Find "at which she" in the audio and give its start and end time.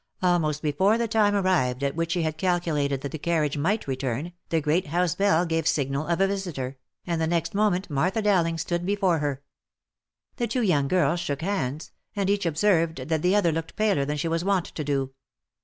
1.83-2.23